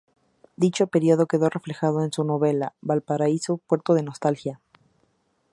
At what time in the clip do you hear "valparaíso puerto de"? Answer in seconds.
2.81-4.01